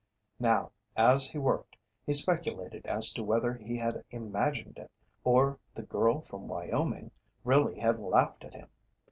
[0.39, 1.75] Now, as he worked,
[2.07, 4.89] he speculated as to whether he had imagined it
[5.23, 7.11] or "the girl from Wyoming"
[7.43, 8.69] really had laughed at him.